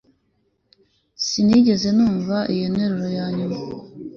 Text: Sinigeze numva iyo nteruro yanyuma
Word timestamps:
Sinigeze 1.25 1.87
numva 1.95 2.37
iyo 2.53 2.65
nteruro 2.73 3.07
yanyuma 3.19 3.57